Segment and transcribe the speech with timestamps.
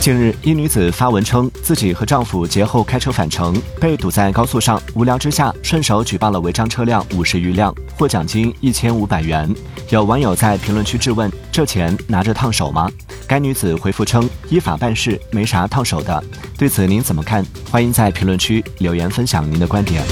[0.00, 9.54] 近日一女子发文称自己和丈夫节后开车返程被堵在高速上无聊之下顺手举报了违章车辆五十余辆获奖金一千五百元。
[9.90, 12.90] 有网友在评论区质问这钱拿着烫手吗？
[13.26, 16.24] 该女子回复称依法办事没啥烫手的。
[16.56, 17.44] 对此您怎么看？
[17.70, 20.02] 欢迎在评论区留言分享您的观点。